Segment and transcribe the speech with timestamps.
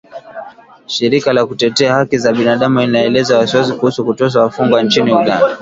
[0.87, 5.41] shirika la kutetea haki za binadamu inaelezea wasiwasi kuhusu kuteswa wafungwa nchini Uganda